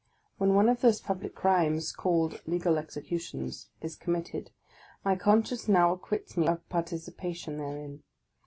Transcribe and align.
When 0.39 0.55
one 0.55 0.67
of 0.67 0.81
those 0.81 0.99
public 0.99 1.35
crimes 1.35 1.91
called 1.91 2.41
legal 2.47 2.73
execu 2.73 3.21
tions 3.21 3.69
is 3.81 3.95
committed, 3.95 4.49
my 5.05 5.15
conscience 5.15 5.67
now 5.67 5.91
acquits 5.93 6.35
me 6.35 6.47
of 6.47 6.67
partici 6.69 7.13
pation 7.13 7.59
therein. 7.59 8.01